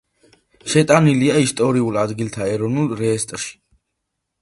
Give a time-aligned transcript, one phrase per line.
[0.73, 3.57] შეტანილია ისტორიულ ადგილთა ეროვნულ რეესტრში.